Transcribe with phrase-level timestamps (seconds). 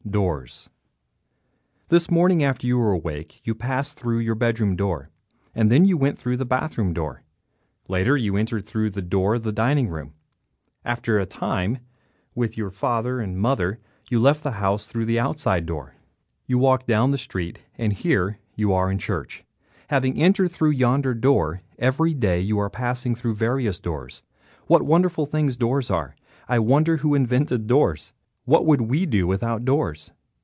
[0.13, 0.69] "_DOORS
[1.87, 5.09] This morning, after you were awake, you passed through your bedroom door.
[5.55, 7.21] Then you went through the bathroom door.
[7.87, 10.13] Later you entered, through a door, the dining room.
[10.83, 11.77] After a time,
[12.35, 13.79] with your father and mother,
[14.09, 15.95] you left the house through the outside door.
[16.45, 19.45] You walked down the street and here you are in church,
[19.91, 21.61] having entered through yonder door.
[21.79, 24.23] Every day you are passing through various doors.
[24.67, 26.17] What wonderful things doors are!
[26.49, 28.11] I wonder who invented doors.
[28.43, 30.11] What would we do without doors?